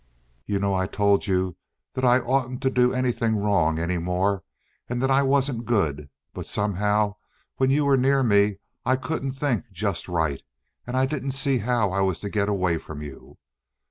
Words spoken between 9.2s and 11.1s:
think just right, and I